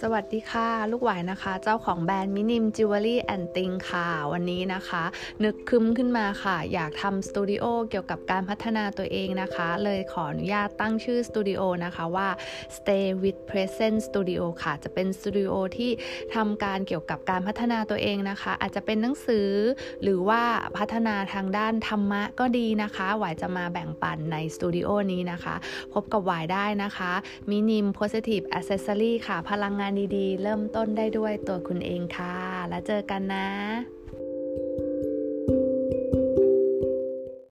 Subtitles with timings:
[0.00, 5.04] สวัสดีค่ะ ลูกหวายนะคะ เจ้าของแบรนด์ Minim Jewelry and Thing ค่ะ วันนี้นะคะ
[5.44, 12.28] นึกครึ้มขึ้นมาค่ะ อยากทำสตูดิโอเกี่ยวกับการพัฒนาตัวเองนะคะ เลยขออนุญาตตั้งชื่อสตูดิโอนะคะว่า
[12.76, 15.90] Stay with Present Studio ค่ะ จะเป็นสตูดิโอที่
[16.34, 19.48] ทำการเกี่ยวกับการพัฒนาตัวเองนะคะ อาจจะเป็นหนังสือ
[20.02, 20.42] หรือว่า
[20.78, 25.54] พัฒนาทางด้านธรรมะก็ดีนะคะ หวายจะมาแบ่งปันในสตูดิโอนี้นะคะ
[25.94, 27.12] พบกับหวายได้นะคะ
[27.50, 32.36] มินิม Positive Accessory ค่ะพลังงานดีๆ เริ่มต้นได้ด้วยตัวคุณเองค่ะ
[32.68, 33.46] แล้วเจอกันนะ